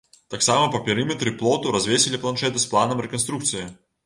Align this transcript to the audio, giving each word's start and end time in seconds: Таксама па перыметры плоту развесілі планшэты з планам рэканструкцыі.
Таксама 0.33 0.69
па 0.75 0.79
перыметры 0.87 1.33
плоту 1.41 1.75
развесілі 1.77 2.21
планшэты 2.25 2.63
з 2.65 2.71
планам 2.73 3.05
рэканструкцыі. 3.09 3.69